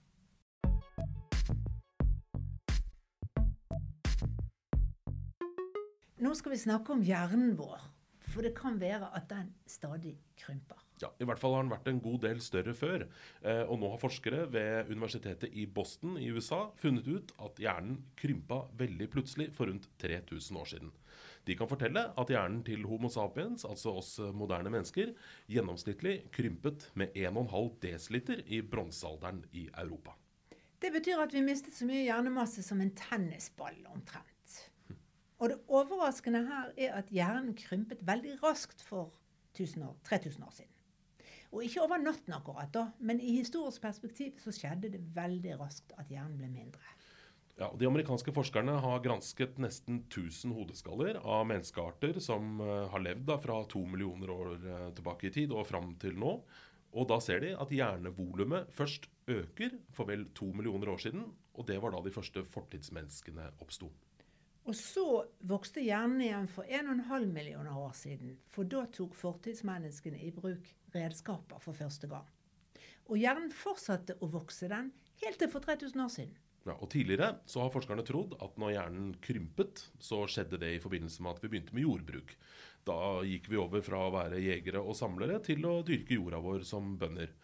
Nå 6.24 6.32
skal 6.40 6.56
vi 6.56 6.62
snakke 6.62 6.96
om 6.96 7.04
hjernen 7.04 7.58
vår, 7.60 7.84
for 8.32 8.48
det 8.48 8.54
kan 8.56 8.80
være 8.80 9.12
at 9.12 9.28
den 9.34 9.52
stadig 9.68 10.16
krymper. 10.40 10.83
Ja, 11.02 11.10
I 11.20 11.26
hvert 11.28 11.42
fall 11.42 11.56
har 11.56 11.64
den 11.66 11.74
vært 11.74 11.88
en 11.90 12.02
god 12.04 12.20
del 12.24 12.42
større 12.44 12.74
før. 12.78 13.06
Eh, 13.42 13.64
og 13.66 13.80
nå 13.82 13.90
har 13.94 14.02
forskere 14.02 14.46
ved 14.54 14.92
universitetet 14.94 15.54
i 15.58 15.66
Boston 15.66 16.20
i 16.22 16.30
USA 16.32 16.68
funnet 16.80 17.08
ut 17.10 17.34
at 17.44 17.62
hjernen 17.62 17.98
krympa 18.20 18.64
veldig 18.80 19.10
plutselig 19.12 19.50
for 19.56 19.72
rundt 19.72 19.90
3000 20.04 20.60
år 20.60 20.70
siden. 20.76 20.92
De 21.44 21.58
kan 21.60 21.68
fortelle 21.68 22.06
at 22.20 22.30
hjernen 22.32 22.62
til 22.64 22.86
Homo 22.88 23.10
sapiens, 23.12 23.66
altså 23.68 23.98
oss 24.00 24.14
moderne 24.32 24.72
mennesker, 24.72 25.12
gjennomsnittlig 25.52 26.22
krympet 26.32 26.88
med 27.00 27.18
1,5 27.20 27.74
dl 27.84 28.44
i 28.48 28.62
bronsealderen 28.64 29.44
i 29.52 29.66
Europa. 29.74 30.16
Det 30.80 30.92
betyr 30.92 31.20
at 31.24 31.34
vi 31.36 31.44
mistet 31.44 31.76
så 31.76 31.88
mye 31.88 32.06
hjernemasse 32.06 32.64
som 32.64 32.80
en 32.84 32.94
tennisball 32.96 33.76
omtrent. 33.92 34.30
Og 35.40 35.52
det 35.52 35.60
overraskende 35.68 36.46
her 36.48 36.72
er 36.78 36.96
at 37.02 37.12
hjernen 37.12 37.56
krympet 37.60 38.00
veldig 38.08 38.38
raskt 38.44 38.84
for 38.84 39.12
1000 39.58 39.84
år, 39.84 39.98
3000 40.08 40.48
år 40.48 40.56
siden. 40.56 40.72
Og 41.54 41.62
ikke 41.68 41.84
over 41.86 42.02
natten 42.02 42.34
akkurat, 42.34 42.72
da, 42.74 42.88
men 43.06 43.22
i 43.22 43.38
historisk 43.38 43.84
perspektiv 43.84 44.40
så 44.42 44.54
skjedde 44.56 44.90
det 44.96 45.02
veldig 45.14 45.60
raskt 45.60 45.94
at 46.02 46.10
hjernen 46.10 46.40
ble 46.40 46.50
mindre. 46.50 46.82
Ja, 47.60 47.68
og 47.68 47.78
De 47.78 47.86
amerikanske 47.86 48.34
forskerne 48.34 48.80
har 48.82 49.02
gransket 49.06 49.60
nesten 49.62 50.02
1000 50.08 50.56
hodeskaller 50.58 51.20
av 51.22 51.46
menneskearter 51.52 52.18
som 52.24 52.58
eh, 52.66 52.88
har 52.90 53.04
levd 53.06 53.28
da 53.30 53.38
fra 53.38 53.60
to 53.70 53.84
millioner 53.86 54.32
år 54.34 54.56
eh, 54.58 54.88
tilbake 54.98 55.30
i 55.30 55.34
tid 55.36 55.54
og 55.54 55.68
fram 55.70 55.94
til 56.02 56.18
nå. 56.18 56.40
Og 56.94 57.10
Da 57.10 57.20
ser 57.22 57.42
de 57.46 57.54
at 57.58 57.74
hjernevolumet 57.74 58.74
først 58.74 59.06
øker 59.30 59.78
for 59.94 60.10
vel 60.10 60.28
to 60.38 60.50
millioner 60.54 60.90
år 60.94 61.06
siden. 61.06 61.28
Og 61.54 61.70
det 61.70 61.78
var 61.82 61.94
da 61.94 62.02
de 62.02 62.14
første 62.14 62.42
fortidsmenneskene 62.54 63.52
oppsto. 63.62 63.92
Og 64.64 64.76
så 64.80 65.06
vokste 65.44 65.84
hjernen 65.84 66.22
igjen 66.24 66.48
for 66.48 66.68
1,5 66.72 67.26
millioner 67.36 67.76
år 67.76 67.92
siden, 68.00 68.38
for 68.48 68.68
da 68.70 68.86
tok 68.96 69.16
fortidsmenneskene 69.20 70.22
i 70.24 70.32
bruk 70.32 70.70
redskaper 70.94 71.60
for 71.60 71.76
første 71.76 72.08
gang. 72.08 72.30
Og 73.12 73.20
hjernen 73.20 73.52
fortsatte 73.52 74.16
å 74.24 74.30
vokse 74.32 74.70
den 74.72 74.94
helt 75.24 75.42
til 75.42 75.52
for 75.52 75.66
3000 75.66 76.06
år 76.06 76.14
siden. 76.14 76.40
Ja, 76.64 76.78
og 76.78 76.88
Tidligere 76.94 77.42
så 77.50 77.60
har 77.66 77.74
forskerne 77.74 78.06
trodd 78.08 78.38
at 78.40 78.56
når 78.62 78.78
hjernen 78.78 79.10
krympet, 79.24 79.84
så 80.00 80.22
skjedde 80.32 80.62
det 80.62 80.78
i 80.78 80.82
forbindelse 80.84 81.26
med 81.26 81.36
at 81.36 81.44
vi 81.44 81.52
begynte 81.52 81.76
med 81.76 81.84
jordbruk. 81.84 82.32
Da 82.88 82.98
gikk 83.28 83.50
vi 83.52 83.60
over 83.60 83.84
fra 83.84 84.06
å 84.06 84.14
være 84.16 84.40
jegere 84.44 84.80
og 84.80 84.96
samlere 84.96 85.42
til 85.44 85.68
å 85.68 85.82
dyrke 85.84 86.16
jorda 86.16 86.40
vår 86.44 86.64
som 86.68 86.96
bønder. 87.00 87.36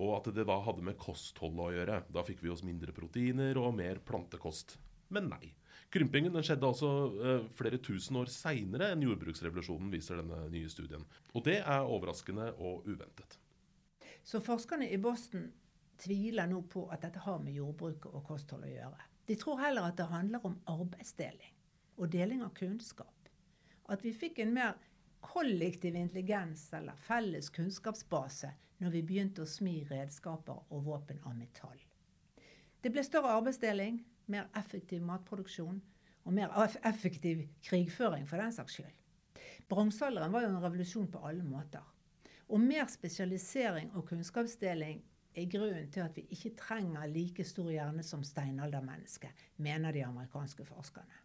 Og 0.00 0.14
at 0.16 0.32
det 0.32 0.46
da 0.48 0.56
hadde 0.64 0.84
med 0.88 0.96
kostholdet 1.00 1.66
å 1.66 1.72
gjøre. 1.74 1.98
Da 2.08 2.24
fikk 2.24 2.40
vi 2.40 2.52
oss 2.52 2.64
mindre 2.64 2.96
proteiner 2.96 3.60
og 3.60 3.74
mer 3.76 4.00
plantekost. 4.08 4.78
Men 5.12 5.28
nei. 5.34 5.52
Krympingen 5.92 6.38
skjedde 6.40 6.68
altså 6.68 6.90
eh, 7.20 7.46
flere 7.52 7.78
tusen 7.84 8.16
år 8.16 8.30
seinere 8.32 8.92
enn 8.94 9.04
jordbruksrevolusjonen, 9.04 9.90
viser 9.92 10.22
denne 10.22 10.46
nye 10.52 10.70
studien. 10.72 11.04
Og 11.36 11.44
det 11.44 11.58
er 11.60 11.84
overraskende 11.84 12.48
og 12.56 12.86
uventet. 12.88 13.36
Så 14.24 14.40
forskerne 14.40 14.88
i 14.88 15.00
Boston 15.02 15.50
tviler 16.00 16.48
nå 16.48 16.62
på 16.72 16.86
at 16.94 17.04
dette 17.04 17.20
har 17.26 17.42
med 17.42 17.58
jordbruket 17.58 18.08
og 18.12 18.24
kosthold 18.26 18.64
å 18.64 18.70
gjøre. 18.70 19.08
De 19.28 19.36
tror 19.38 19.60
heller 19.60 19.90
at 19.90 19.98
det 20.00 20.08
handler 20.10 20.46
om 20.48 20.56
arbeidsdeling 20.70 21.52
og 22.00 22.08
deling 22.10 22.40
av 22.42 22.54
kunnskap. 22.56 23.28
At 23.92 24.02
vi 24.04 24.14
fikk 24.16 24.40
en 24.42 24.54
mer 24.54 24.78
kollektiv 25.22 25.96
intelligens 25.96 26.64
eller 26.74 26.98
felles 26.98 27.50
kunnskapsbase 27.54 28.50
når 28.82 28.96
vi 28.96 29.02
begynte 29.06 29.44
å 29.44 29.50
smi 29.50 29.82
redskaper 29.90 30.64
og 30.72 30.86
våpen 30.88 31.20
av 31.28 31.36
metall. 31.38 31.78
Det 32.82 32.90
ble 32.90 33.04
større 33.06 33.36
arbeidsdeling, 33.36 34.00
mer 34.26 34.50
effektiv 34.58 35.02
matproduksjon 35.06 35.80
og 36.24 36.34
mer 36.34 36.52
effektiv 36.86 37.46
krigføring 37.64 38.28
for 38.28 38.42
den 38.42 38.52
saks 38.54 38.78
skyld. 38.78 38.92
Bronsealderen 39.68 40.32
var 40.32 40.44
jo 40.44 40.52
en 40.52 40.62
revolusjon 40.62 41.10
på 41.10 41.22
alle 41.26 41.44
måter. 41.44 41.82
Og 42.52 42.60
mer 42.60 42.86
spesialisering 42.92 43.92
og 43.96 44.06
kunnskapsdeling 44.08 45.02
er 45.34 45.48
grunnen 45.48 45.90
til 45.90 46.04
at 46.04 46.16
vi 46.16 46.26
ikke 46.30 46.54
trenger 46.58 47.06
like 47.08 47.44
stor 47.44 47.70
hjerne 47.72 48.02
som 48.04 48.24
steinaldermennesket, 48.24 49.30
mener 49.56 49.92
de 49.92 50.04
amerikanske 50.04 50.64
forskerne. 50.68 51.22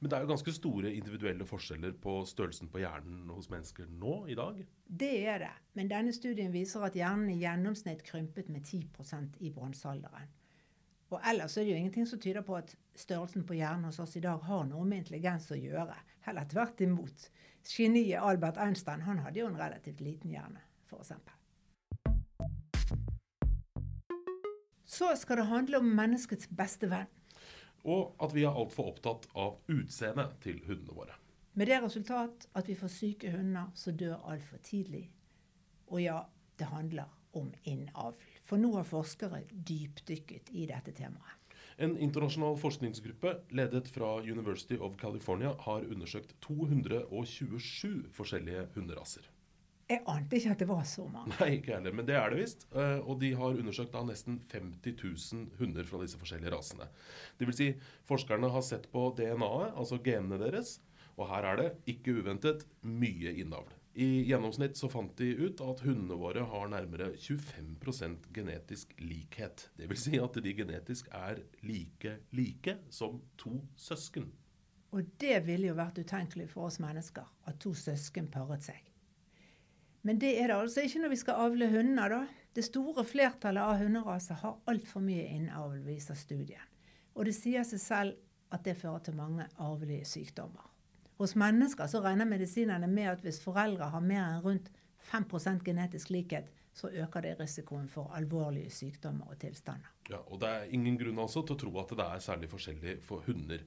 Men 0.00 0.10
det 0.10 0.16
er 0.16 0.24
jo 0.24 0.30
ganske 0.30 0.52
store 0.54 0.90
individuelle 0.94 1.46
forskjeller 1.46 1.94
på 2.02 2.16
størrelsen 2.28 2.68
på 2.70 2.82
hjernen 2.82 3.30
hos 3.30 3.48
mennesker 3.50 3.86
nå 3.90 4.26
i 4.30 4.36
dag? 4.38 4.60
Det 4.86 5.14
er 5.28 5.38
det. 5.42 5.52
Men 5.74 5.90
denne 5.90 6.12
studien 6.14 6.52
viser 6.54 6.84
at 6.86 6.98
hjernen 6.98 7.30
i 7.32 7.38
gjennomsnitt 7.40 8.04
krympet 8.06 8.50
med 8.52 8.66
10% 8.66 9.38
i 9.40 9.50
bronsealderen. 9.54 10.30
Og 11.12 11.20
ellers 11.30 11.56
er 11.56 11.66
det 11.66 11.74
jo 11.74 11.76
ingenting 11.76 12.06
som 12.08 12.20
tyder 12.20 12.44
på 12.46 12.56
at 12.56 12.74
størrelsen 12.96 13.44
på 13.46 13.56
hjernen 13.58 13.84
hos 13.88 14.00
oss 14.00 14.16
i 14.16 14.22
dag 14.24 14.40
har 14.48 14.64
noe 14.68 14.84
med 14.88 15.04
intelligens 15.04 15.50
å 15.52 15.58
gjøre. 15.58 15.96
Heller 16.24 16.48
tvert 16.50 16.80
imot. 16.84 17.28
Geniet 17.68 18.20
Albert 18.20 18.58
Einstein 18.60 19.04
han 19.04 19.20
hadde 19.24 19.40
jo 19.40 19.48
en 19.48 19.58
relativt 19.60 20.00
liten 20.04 20.32
hjerne, 20.32 20.60
f.eks. 20.88 21.12
Så 24.84 25.10
skal 25.18 25.40
det 25.40 25.48
handle 25.50 25.80
om 25.80 25.88
menneskets 25.96 26.48
beste 26.54 26.88
venn. 26.90 27.10
Og 27.84 28.14
at 28.22 28.32
vi 28.32 28.44
er 28.46 28.56
altfor 28.56 28.92
opptatt 28.94 29.26
av 29.36 29.58
utseendet 29.68 30.38
til 30.44 30.60
hundene 30.68 30.96
våre. 30.96 31.18
Med 31.54 31.68
det 31.68 31.80
resultat 31.84 32.46
at 32.56 32.68
vi 32.68 32.76
får 32.78 32.92
syke 32.92 33.32
hunder 33.34 33.68
som 33.78 33.96
dør 33.98 34.22
altfor 34.30 34.62
tidlig. 34.64 35.04
Og 35.92 36.00
ja, 36.02 36.22
det 36.58 36.70
handler 36.70 37.10
om 37.38 37.52
innavl. 37.70 38.16
For 38.44 38.60
nå 38.60 38.74
har 38.76 38.88
forskere 38.88 39.44
dypdykket 39.50 40.52
i 40.52 40.66
dette 40.70 40.92
temaet. 40.96 41.40
En 41.76 41.96
internasjonal 41.98 42.54
forskningsgruppe 42.60 43.32
ledet 43.50 43.88
fra 43.90 44.16
University 44.22 44.76
of 44.78 44.94
California 45.00 45.54
har 45.66 45.86
undersøkt 45.90 46.36
227 46.46 48.04
forskjellige 48.14 48.68
hunderaser. 48.76 49.26
Jeg 49.84 50.00
ante 50.08 50.38
ikke 50.38 50.52
at 50.54 50.62
det 50.62 50.68
var 50.68 50.84
så 50.88 51.02
mange. 51.12 51.34
Nei, 51.34 51.58
ikke 51.58 51.74
heller, 51.74 51.92
men 51.92 52.06
det 52.08 52.14
er 52.16 52.30
det 52.32 52.38
visst. 52.40 52.64
Eh, 52.72 53.00
og 53.04 53.18
de 53.20 53.34
har 53.36 53.58
undersøkt 53.58 53.92
da 53.92 54.00
nesten 54.06 54.38
50 54.52 54.94
000 55.02 55.58
hunder 55.58 55.84
fra 55.88 56.00
disse 56.00 56.20
forskjellige 56.20 56.54
rasene. 56.54 56.88
Det 57.36 57.48
vil 57.50 57.58
si, 57.58 57.68
forskerne 58.08 58.48
har 58.54 58.64
sett 58.64 58.88
på 58.94 59.10
DNA-et, 59.18 59.74
altså 59.74 59.98
genene 60.04 60.40
deres, 60.40 60.78
og 61.18 61.28
her 61.28 61.50
er 61.50 61.60
det, 61.60 61.68
ikke 61.90 62.16
uventet, 62.22 62.64
mye 62.80 63.34
innavl. 63.42 63.68
I 63.94 64.06
gjennomsnitt 64.26 64.74
så 64.76 64.88
fant 64.90 65.12
de 65.20 65.28
ut 65.38 65.60
at 65.62 65.82
hundene 65.86 66.16
våre 66.18 66.42
har 66.50 66.70
nærmere 66.72 67.12
25% 67.14 68.26
genetisk 68.34 68.90
likhet. 68.98 69.68
Vil 69.78 70.00
si 70.00 70.18
at 70.18 70.34
de 70.42 70.54
genetisk 70.58 71.12
er 71.14 71.44
like 71.62 72.16
like 72.34 72.74
som 72.90 73.20
to 73.38 73.60
søsken. 73.78 74.32
Og 74.94 75.06
det 75.22 75.38
ville 75.46 75.70
jo 75.70 75.78
vært 75.78 76.00
utenkelig 76.02 76.48
for 76.50 76.66
oss 76.66 76.80
mennesker, 76.82 77.26
at 77.46 77.62
to 77.62 77.70
søsken 77.74 78.26
paret 78.34 78.66
seg. 78.66 78.82
Men 80.02 80.18
det 80.20 80.34
er 80.40 80.50
det 80.50 80.58
altså 80.58 80.82
ikke 80.84 81.04
når 81.04 81.14
vi 81.14 81.22
skal 81.22 81.46
avle 81.46 81.70
hunder, 81.70 82.18
da. 82.18 82.20
Det 82.54 82.66
store 82.66 83.06
flertallet 83.06 83.62
av 83.62 83.80
hunderaser 83.80 84.42
har 84.42 84.60
altfor 84.70 85.02
mye 85.02 85.24
innavl, 85.38 85.80
viser 85.86 86.18
studien. 86.18 86.70
Og 87.14 87.26
det 87.30 87.34
sier 87.38 87.66
seg 87.66 87.82
selv 87.82 88.54
at 88.54 88.66
det 88.66 88.76
fører 88.78 89.06
til 89.06 89.18
mange 89.18 89.46
arvelige 89.62 90.06
sykdommer. 90.06 90.73
Hos 91.20 91.36
mennesker 91.38 91.86
så 91.86 92.00
regner 92.02 92.26
medisinerne 92.26 92.88
med 92.90 93.12
at 93.12 93.22
hvis 93.22 93.40
foreldre 93.42 93.90
har 93.92 94.02
mer 94.02 94.24
enn 94.24 94.44
rundt 94.44 94.70
5% 95.10 95.62
genetisk 95.64 96.10
likhet, 96.10 96.48
så 96.74 96.90
øker 96.90 97.22
det 97.22 97.36
risikoen 97.38 97.86
for 97.88 98.10
alvorlige 98.16 98.70
sykdommer 98.70 99.30
og 99.30 99.38
tilstander. 99.38 99.90
Ja, 100.10 100.18
og 100.26 100.40
Det 100.40 100.48
er 100.48 100.72
ingen 100.74 100.98
grunn 100.98 101.20
altså 101.22 101.44
til 101.46 101.54
å 101.54 101.60
tro 101.60 101.76
at 101.80 101.92
det 101.94 102.06
er 102.06 102.24
særlig 102.24 102.50
forskjellig 102.50 102.96
for 103.02 103.22
hunder. 103.28 103.62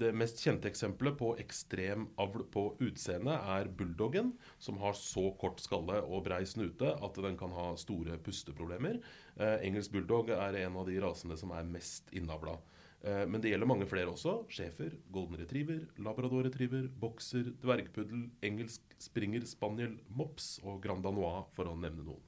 Det 0.00 0.14
mest 0.16 0.40
kjente 0.40 0.70
eksempelet 0.70 1.16
på 1.20 1.34
ekstrem 1.42 2.06
avl 2.22 2.46
på 2.50 2.62
utseende 2.80 3.34
er 3.54 3.68
bulldoggen, 3.68 4.32
som 4.58 4.78
har 4.80 4.94
så 4.96 5.26
kort 5.40 5.60
skalle 5.60 5.98
og 6.00 6.24
brei 6.24 6.40
snute 6.48 6.94
at 7.04 7.20
den 7.20 7.36
kan 7.38 7.52
ha 7.52 7.74
store 7.76 8.16
pusteproblemer. 8.24 8.96
Eh, 9.36 9.58
engelsk 9.68 9.92
bulldog 9.92 10.32
er 10.32 10.56
en 10.62 10.78
av 10.80 10.88
de 10.88 10.96
rasene 11.04 11.36
som 11.36 11.52
er 11.52 11.68
mest 11.68 12.08
innavla. 12.16 12.56
Eh, 13.02 13.26
men 13.26 13.40
det 13.40 13.52
gjelder 13.52 13.68
mange 13.68 13.86
flere 13.88 14.12
også. 14.12 14.34
Schæfer, 14.52 14.96
golden 15.12 15.38
retriever, 15.40 15.84
labrador 16.04 16.44
retriever, 16.44 16.88
bokser, 17.00 17.52
dvergpuddel, 17.62 18.26
engelsk 18.44 18.96
springer, 19.00 19.46
spaniel, 19.48 19.96
mops 20.08 20.58
og 20.64 20.82
grand 20.84 21.04
danois, 21.04 21.46
for 21.56 21.70
å 21.70 21.76
nevne 21.78 22.04
noen. 22.04 22.26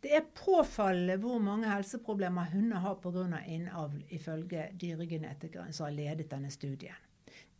Det 0.00 0.14
er 0.16 0.24
påfallende 0.32 1.18
hvor 1.20 1.42
mange 1.44 1.68
helseproblemer 1.68 2.48
hunder 2.54 2.80
har 2.80 2.96
pga. 3.02 3.42
innavl, 3.46 4.02
ifølge 4.08 4.70
dyregenetikeren 4.80 5.72
som 5.72 5.84
har 5.84 5.92
ledet 5.92 6.30
denne 6.30 6.50
studien. 6.50 6.96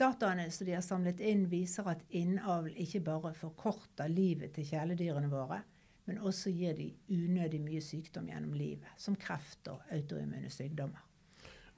Dataene 0.00 0.50
som 0.50 0.66
de 0.66 0.73
har 0.73 0.83
samlet 0.83 1.21
inn, 1.21 1.45
viser 1.50 1.85
at 1.87 2.00
innavl 2.09 2.73
ikke 2.80 3.02
bare 3.04 3.35
forkorter 3.35 4.09
livet 4.09 4.54
til 4.57 4.64
kjæledyrene 4.64 5.28
våre, 5.28 5.61
men 6.07 6.19
også 6.19 6.50
gir 6.50 6.73
de 6.75 6.88
unødig 7.12 7.61
mye 7.61 7.83
sykdom 7.85 8.33
gjennom 8.33 8.57
livet, 8.57 8.88
som 8.97 9.14
kreft 9.21 9.69
og 9.69 9.85
autoimmune 9.92 10.49
sykdommer. 10.50 11.10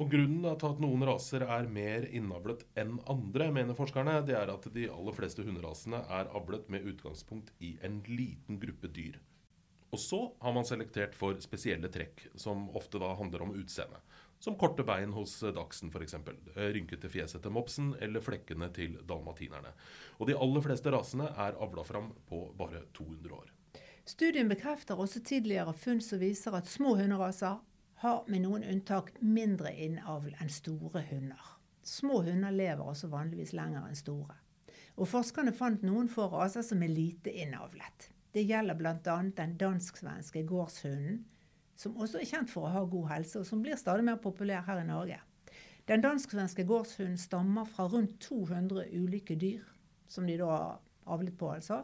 Og 0.00 0.08
Grunnen 0.12 0.46
til 0.58 0.68
at 0.70 0.80
noen 0.82 1.04
raser 1.06 1.44
er 1.44 1.68
mer 1.70 2.06
innavlet 2.08 2.64
enn 2.78 2.96
andre, 3.10 3.50
mener 3.52 3.76
forskerne, 3.76 4.20
det 4.26 4.38
er 4.38 4.50
at 4.52 4.70
de 4.74 4.88
aller 4.90 5.16
fleste 5.16 5.44
hunderasene 5.44 6.00
er 6.08 6.32
avlet 6.32 6.70
med 6.72 6.88
utgangspunkt 6.94 7.52
i 7.60 7.74
en 7.84 8.00
liten 8.08 8.60
gruppe 8.62 8.88
dyr. 8.88 9.20
Og 9.92 10.00
så 10.00 10.18
har 10.40 10.54
man 10.56 10.64
selektert 10.64 11.12
for 11.14 11.36
spesielle 11.44 11.90
trekk, 11.92 12.24
som 12.40 12.70
ofte 12.78 13.00
da 13.02 13.10
handler 13.18 13.44
om 13.44 13.52
utseende. 13.60 14.00
Som 14.42 14.56
korte 14.58 14.82
bein 14.82 15.12
hos 15.14 15.36
dachsen 15.54 15.92
f.eks. 15.92 16.16
Eh, 16.16 16.70
rynkete 16.74 17.10
fjeset 17.12 17.44
til 17.44 17.52
mopsen 17.54 17.92
eller 18.02 18.24
flekkene 18.24 18.72
til 18.74 18.96
dalmatinerne. 19.06 19.70
Og 20.18 20.30
de 20.30 20.34
aller 20.34 20.64
fleste 20.64 20.90
rasene 20.90 21.28
er 21.44 21.60
avla 21.62 21.84
fram 21.86 22.08
på 22.26 22.46
bare 22.58 22.86
200 22.96 23.36
år. 23.36 23.52
Studien 24.08 24.48
bekrefter 24.50 24.98
også 24.98 25.22
tidligere 25.22 25.76
funn 25.78 26.00
som 26.02 26.18
viser 26.18 26.56
at 26.58 26.66
små 26.66 26.96
hunderaser 26.98 27.60
har 28.02 28.24
med 28.26 28.42
noen 28.42 28.64
unntak 28.66 29.12
mindre 29.22 29.70
innavl 29.84 30.32
enn 30.42 30.50
store 30.50 31.04
hunder. 31.10 31.42
Små 31.86 32.22
hunder 32.26 32.50
lever 32.54 32.82
også 32.82 33.10
vanligvis 33.12 33.52
lenger 33.54 33.86
enn 33.86 33.98
store. 33.98 34.34
Og 34.98 35.08
forskerne 35.08 35.54
fant 35.54 35.84
noen 35.86 36.08
få 36.10 36.26
raser 36.32 36.66
som 36.66 36.82
er 36.82 36.90
lite 36.90 37.30
innavlet. 37.30 38.08
Det 38.34 38.42
gjelder 38.48 38.78
bl.a. 38.78 38.94
den 39.36 39.54
dansk-svenske 39.60 40.42
gårdshunden, 40.48 41.20
som 41.76 41.94
også 41.96 42.20
er 42.20 42.28
kjent 42.28 42.50
for 42.50 42.66
å 42.66 42.72
ha 42.74 42.82
god 42.90 43.08
helse, 43.12 43.40
og 43.40 43.46
som 43.46 43.62
blir 43.62 43.78
stadig 43.78 44.04
mer 44.06 44.18
populær 44.22 44.64
her 44.66 44.82
i 44.82 44.88
Norge. 44.88 45.18
Den 45.88 46.02
dansk-svenske 46.02 46.64
gårdshunden 46.66 47.18
stammer 47.18 47.68
fra 47.70 47.86
rundt 47.92 48.18
200 48.24 48.88
ulike 48.92 49.36
dyr, 49.38 49.62
som 50.08 50.26
de 50.26 50.38
da 50.40 50.48
har 50.50 50.80
avlet 51.06 51.38
på, 51.38 51.52
altså. 51.54 51.82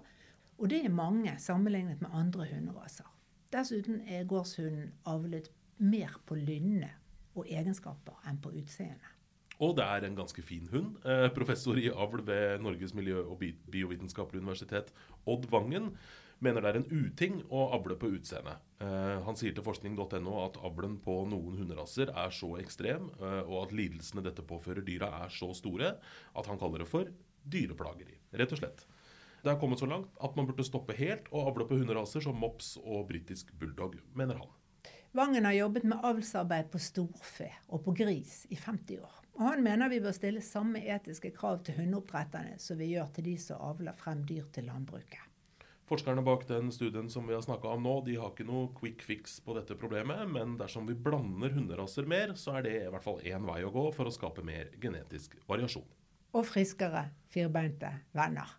Og 0.58 0.70
det 0.70 0.82
er 0.84 0.94
mange 0.94 1.36
sammenlignet 1.38 2.02
med 2.02 2.10
andre 2.14 2.46
hunderaser. 2.50 3.06
Dessuten 3.54 4.02
er 4.06 4.26
gårdshunden 4.28 4.92
avlet 5.06 5.50
mer 5.78 6.18
på 6.26 6.38
lynne 6.38 6.90
og 7.38 7.46
egenskaper 7.46 8.18
enn 8.28 8.40
på 8.42 8.52
utseende. 8.58 9.14
Og 9.58 9.74
det 9.74 9.84
er 9.84 10.06
en 10.06 10.16
ganske 10.18 10.42
fin 10.46 10.68
hund. 10.70 11.00
Eh, 11.02 11.26
professor 11.34 11.78
i 11.80 11.88
avl 11.90 12.22
ved 12.26 12.62
Norges 12.62 12.94
miljø- 12.94 13.24
og 13.24 13.42
biovitenskapelige 13.42 14.44
universitet, 14.44 14.92
Odd 15.26 15.48
Vangen, 15.50 15.96
mener 16.38 16.62
det 16.62 16.70
er 16.70 16.78
en 16.78 17.06
uting 17.06 17.40
å 17.50 17.64
avle 17.74 17.96
på 17.98 18.12
utseende. 18.14 18.54
Uh, 18.78 19.18
han 19.26 19.34
sier 19.38 19.54
til 19.56 19.64
forskning.no 19.66 20.36
at 20.44 20.58
avlen 20.62 20.94
på 21.02 21.16
noen 21.26 21.58
hunderaser 21.58 22.12
er 22.12 22.30
så 22.34 22.52
ekstrem, 22.62 23.08
uh, 23.18 23.42
og 23.42 23.64
at 23.64 23.74
lidelsene 23.74 24.22
dette 24.22 24.44
påfører 24.46 24.86
dyra 24.86 25.10
er 25.24 25.34
så 25.34 25.50
store, 25.58 25.96
at 25.98 26.50
han 26.50 26.60
kaller 26.60 26.84
det 26.84 26.90
for 26.90 27.10
dyreplageri. 27.42 28.20
Rett 28.38 28.54
og 28.54 28.62
slett. 28.62 28.86
Det 29.42 29.50
er 29.50 29.58
kommet 29.58 29.82
så 29.82 29.90
langt 29.90 30.14
at 30.22 30.38
man 30.38 30.46
burde 30.46 30.66
stoppe 30.66 30.96
helt 30.98 31.26
å 31.34 31.44
avle 31.50 31.66
på 31.66 31.78
hunderaser 31.78 32.22
som 32.22 32.38
mops 32.38 32.76
og 32.84 33.06
britisk 33.10 33.50
bulldog, 33.58 33.98
mener 34.18 34.38
han. 34.38 34.57
Vangen 35.16 35.44
har 35.44 35.52
jobbet 35.52 35.86
med 35.88 36.04
avlsarbeid 36.04 36.68
på 36.72 36.78
storfe 36.82 37.48
og 37.72 37.80
på 37.86 37.94
gris 37.96 38.42
i 38.52 38.56
50 38.60 38.98
år. 39.00 39.14
Og 39.38 39.46
han 39.46 39.62
mener 39.64 39.88
vi 39.88 40.02
bør 40.04 40.12
stille 40.12 40.42
samme 40.44 40.82
etiske 40.84 41.30
krav 41.32 41.62
til 41.64 41.78
hundeoppdretterne 41.78 42.58
som 42.60 42.76
vi 42.80 42.90
gjør 42.92 43.08
til 43.16 43.28
de 43.30 43.34
som 43.40 43.62
avler 43.70 43.96
frem 43.96 44.20
dyr 44.28 44.50
til 44.52 44.68
landbruket. 44.68 45.22
Forskerne 45.88 46.20
bak 46.20 46.44
den 46.50 46.68
studien 46.74 47.08
som 47.08 47.24
vi 47.24 47.32
har 47.32 47.40
snakka 47.40 47.70
om 47.72 47.86
nå, 47.86 47.94
de 48.04 48.18
har 48.20 48.34
ikke 48.34 48.44
noe 48.44 48.68
quick 48.76 49.00
fix 49.06 49.38
på 49.40 49.54
dette 49.56 49.78
problemet, 49.80 50.26
men 50.28 50.58
dersom 50.60 50.84
vi 50.90 50.92
blander 50.92 51.54
hunderaser 51.56 52.04
mer, 52.04 52.34
så 52.36 52.58
er 52.58 52.66
det 52.66 52.74
i 52.82 52.90
hvert 52.92 53.06
fall 53.06 53.22
én 53.24 53.48
vei 53.48 53.62
å 53.64 53.72
gå 53.72 53.88
for 53.96 54.10
å 54.10 54.12
skape 54.12 54.44
mer 54.44 54.74
genetisk 54.82 55.38
variasjon. 55.48 55.86
Og 56.36 56.44
friskere 56.44 57.06
firbeinte 57.32 57.94
venner. 58.12 58.52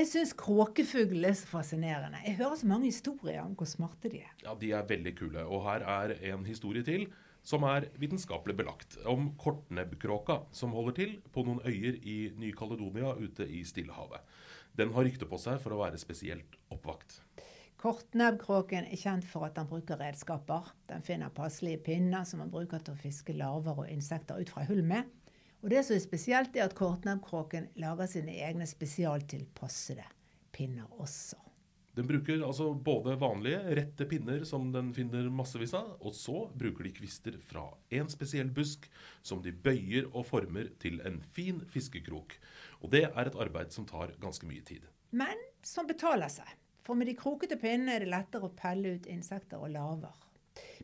Jeg 0.00 0.08
syns 0.08 0.30
kråkefugl 0.32 1.26
er 1.28 1.34
så 1.36 1.48
fascinerende. 1.50 2.22
Jeg 2.24 2.38
hører 2.38 2.56
så 2.56 2.68
mange 2.70 2.88
historier 2.88 3.42
om 3.42 3.52
hvor 3.52 3.68
smarte 3.68 4.08
de 4.08 4.22
er. 4.24 4.30
Ja, 4.40 4.54
De 4.56 4.70
er 4.72 4.86
veldig 4.88 5.12
kule. 5.18 5.42
Og 5.44 5.60
her 5.66 5.84
er 5.84 6.14
en 6.30 6.46
historie 6.48 6.80
til 6.86 7.04
som 7.44 7.66
er 7.68 7.84
vitenskapelig 8.00 8.56
belagt, 8.56 8.96
om 9.04 9.34
kortnebbkråka 9.40 10.38
som 10.56 10.72
holder 10.72 10.96
til 10.96 11.12
på 11.34 11.44
noen 11.44 11.60
øyer 11.68 12.00
i 12.00 12.16
Ny-Caledonia 12.32 13.12
ute 13.20 13.44
i 13.44 13.60
Stillehavet. 13.64 14.24
Den 14.72 14.94
har 14.96 15.04
rykte 15.04 15.28
på 15.28 15.36
seg 15.40 15.60
for 15.60 15.76
å 15.76 15.82
være 15.82 16.00
spesielt 16.00 16.56
oppvakt. 16.72 17.20
Kortnebbkråken 17.80 18.88
er 18.88 19.00
kjent 19.00 19.28
for 19.28 19.50
at 19.50 19.56
den 19.56 19.68
bruker 19.68 20.00
redskaper. 20.00 20.72
Den 20.88 21.04
finner 21.04 21.32
passelige 21.32 21.84
pinner 21.92 22.24
som 22.28 22.40
man 22.40 22.52
bruker 22.52 22.80
til 22.80 22.96
å 22.96 23.02
fiske 23.04 23.36
larver 23.36 23.84
og 23.84 23.92
insekter 23.92 24.40
ut 24.40 24.52
fra 24.52 24.64
hull 24.68 24.80
med. 24.80 25.12
Og 25.60 25.68
det 25.72 25.84
som 25.84 25.96
er 25.96 26.02
spesielt, 26.02 26.56
er 26.56 26.68
at 26.68 26.76
kortnebbkråken 26.78 27.68
lager 27.80 28.08
sine 28.08 28.38
egne 28.40 28.66
spesialtilpassede 28.68 30.06
pinner 30.56 30.88
også. 31.00 31.36
Den 31.98 32.06
bruker 32.06 32.44
altså 32.46 32.70
både 32.74 33.16
vanlige, 33.20 33.58
rette 33.76 34.06
pinner 34.08 34.44
som 34.48 34.68
den 34.72 34.92
finner 34.94 35.26
massevis 35.34 35.74
av, 35.76 35.96
og 36.00 36.14
så 36.16 36.46
bruker 36.56 36.86
de 36.86 36.92
kvister 36.96 37.36
fra 37.42 37.66
en 37.98 38.08
spesiell 38.08 38.48
busk 38.56 38.86
som 39.26 39.42
de 39.42 39.52
bøyer 39.52 40.06
og 40.12 40.24
former 40.28 40.70
til 40.80 41.02
en 41.04 41.18
fin 41.34 41.58
fiskekrok. 41.68 42.38
Og 42.80 42.94
det 42.94 43.04
er 43.10 43.26
et 43.26 43.36
arbeid 43.42 43.74
som 43.74 43.88
tar 43.90 44.14
ganske 44.22 44.48
mye 44.48 44.64
tid. 44.64 44.86
Men 45.10 45.44
som 45.66 45.90
betaler 45.90 46.30
seg. 46.32 46.48
For 46.86 46.96
med 46.96 47.10
de 47.10 47.18
krokete 47.18 47.58
pinnene 47.60 47.98
er 47.98 48.06
det 48.06 48.14
lettere 48.14 48.48
å 48.48 48.56
pelle 48.56 48.94
ut 48.96 49.10
insekter 49.10 49.60
og 49.60 49.74
larver. 49.74 50.14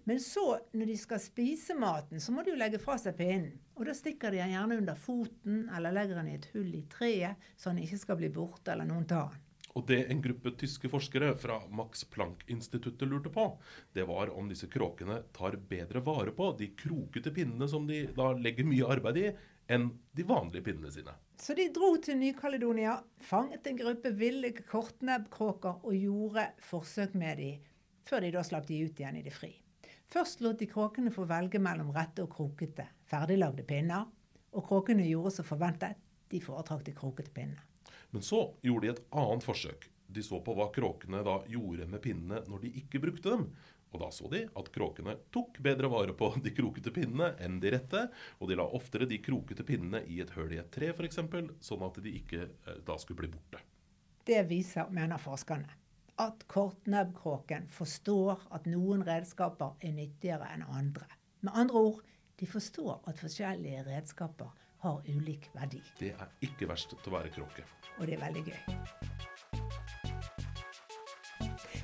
Men 0.08 0.20
så, 0.20 0.60
når 0.72 0.86
de 0.86 0.96
skal 0.96 1.18
spise 1.18 1.74
maten, 1.74 2.20
så 2.22 2.30
må 2.30 2.44
de 2.46 2.52
jo 2.52 2.58
legge 2.60 2.78
fra 2.78 2.94
seg 3.02 3.16
pinnen. 3.18 3.56
Og 3.74 3.88
da 3.88 3.94
stikker 3.96 4.30
de 4.30 4.38
den 4.38 4.52
gjerne 4.54 4.76
under 4.78 5.00
foten 5.02 5.64
eller 5.74 5.96
legger 5.96 6.20
den 6.20 6.28
i 6.30 6.36
et 6.36 6.46
hull 6.52 6.68
i 6.78 6.84
treet, 6.92 7.48
så 7.58 7.72
den 7.72 7.82
ikke 7.82 7.98
skal 7.98 8.20
bli 8.20 8.30
borte 8.30 8.70
eller 8.70 8.86
noen 8.86 9.08
tar 9.10 9.34
den. 9.34 9.42
Og 9.74 9.82
det 9.90 9.98
en 10.06 10.22
gruppe 10.22 10.52
tyske 10.56 10.88
forskere 10.88 11.32
fra 11.42 11.58
Max 11.74 12.06
Planck-instituttet 12.14 13.10
lurte 13.10 13.34
på, 13.34 13.48
det 13.98 14.06
var 14.06 14.30
om 14.30 14.46
disse 14.48 14.70
kråkene 14.72 15.18
tar 15.36 15.58
bedre 15.74 16.00
vare 16.06 16.30
på 16.38 16.52
de 16.62 16.70
krokete 16.78 17.34
pinnene 17.34 17.66
som 17.68 17.90
de 17.90 18.04
da 18.14 18.30
legger 18.38 18.70
mye 18.70 18.86
arbeid 18.94 19.20
i, 19.20 19.26
enn 19.74 19.90
de 20.14 20.30
vanlige 20.30 20.70
pinnene 20.70 20.94
sine. 20.94 21.18
Så 21.42 21.58
de 21.58 21.66
dro 21.74 21.96
til 21.98 22.22
Ny-Kaledonia, 22.22 23.00
fanget 23.26 23.66
en 23.66 23.82
gruppe 23.82 24.14
ville 24.14 24.54
kortnebbkråker 24.62 25.82
og 25.82 25.98
gjorde 25.98 26.46
forsøk 26.70 27.18
med 27.18 27.42
dem, 27.42 27.70
før 28.06 28.22
de 28.22 28.36
da 28.38 28.46
slapp 28.46 28.70
de 28.70 28.84
ut 28.86 29.02
igjen 29.02 29.18
i 29.18 29.26
det 29.26 29.34
fri. 29.34 29.56
Først 30.12 30.42
lot 30.44 30.58
de 30.60 30.68
kråkene 30.70 31.10
få 31.10 31.26
velge 31.26 31.58
mellom 31.62 31.90
rette 31.94 32.22
og 32.22 32.30
krokete, 32.32 32.86
ferdiglagde 33.10 33.64
pinner, 33.66 34.06
og 34.56 34.64
kråkene 34.68 35.06
gjorde 35.08 35.34
som 35.36 35.46
forventet, 35.48 35.98
de 36.30 36.40
foretrakk 36.42 36.84
de 36.86 36.94
krokete 36.96 37.32
pinnene. 37.34 37.62
Men 38.14 38.22
så 38.22 38.40
gjorde 38.62 38.86
de 38.86 38.92
et 38.94 39.02
annet 39.18 39.44
forsøk. 39.44 39.88
De 40.06 40.22
så 40.22 40.38
på 40.40 40.54
hva 40.54 40.68
kråkene 40.74 41.22
da 41.26 41.40
gjorde 41.50 41.88
med 41.90 42.02
pinnene 42.02 42.44
når 42.46 42.62
de 42.62 42.70
ikke 42.80 43.02
brukte 43.02 43.32
dem. 43.34 43.48
Og 43.94 44.02
da 44.02 44.10
så 44.14 44.28
de 44.30 44.42
at 44.58 44.70
kråkene 44.74 45.16
tok 45.34 45.58
bedre 45.64 45.90
vare 45.90 46.14
på 46.16 46.30
de 46.44 46.52
krokete 46.54 46.92
pinnene 46.94 47.32
enn 47.42 47.58
de 47.62 47.72
rette, 47.74 48.06
og 48.38 48.50
de 48.50 48.58
la 48.58 48.66
oftere 48.78 49.08
de 49.10 49.18
krokete 49.22 49.66
pinnene 49.66 50.02
i 50.06 50.20
et 50.22 50.32
høl 50.36 50.54
i 50.54 50.60
et 50.62 50.70
tre 50.72 50.92
f.eks., 50.94 51.20
sånn 51.64 51.86
at 51.86 51.98
de 52.02 52.14
ikke 52.20 52.44
eh, 52.46 52.78
da 52.86 52.98
skulle 53.02 53.24
bli 53.24 53.32
borte. 53.34 53.62
Det 54.26 54.42
viser, 54.48 54.90
mener 54.90 55.22
forskerne, 55.22 55.70
at 56.18 56.44
kortnebbkråken 56.48 57.68
forstår 57.68 58.46
at 58.56 58.66
noen 58.70 59.04
redskaper 59.06 59.76
er 59.84 59.92
nyttigere 59.96 60.48
enn 60.54 60.64
andre. 60.64 61.08
Med 61.44 61.52
andre 61.54 61.82
ord, 61.90 62.00
de 62.40 62.46
forstår 62.48 63.02
at 63.08 63.20
forskjellige 63.20 63.84
redskaper 63.86 64.52
har 64.84 65.02
ulik 65.08 65.50
verdi. 65.54 65.82
Det 66.00 66.14
er 66.14 66.32
ikke 66.44 66.68
verst 66.68 66.96
til 66.96 67.12
å 67.12 67.16
være 67.18 67.32
kråke. 67.36 67.64
Og 67.98 68.06
det 68.08 68.16
er 68.16 68.24
veldig 68.24 68.44
gøy. 68.48 68.60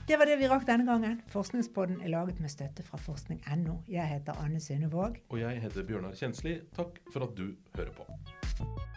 Det 0.08 0.18
var 0.18 0.26
det 0.28 0.38
vi 0.40 0.48
rakk 0.50 0.64
denne 0.66 0.84
gangen. 0.88 1.20
Forskningspodden 1.32 2.00
er 2.02 2.10
laget 2.12 2.40
med 2.42 2.50
støtte 2.52 2.82
fra 2.84 2.98
forskning.no. 3.00 3.78
Jeg 3.88 4.08
heter 4.16 4.40
Anne 4.42 4.60
Synnevåg. 4.60 5.22
Og 5.28 5.40
jeg 5.40 5.62
heter 5.62 5.86
Bjørnar 5.88 6.16
Kjensli. 6.18 6.58
Takk 6.76 6.98
for 7.14 7.28
at 7.28 7.38
du 7.38 7.52
hører 7.76 7.94
på. 7.96 8.91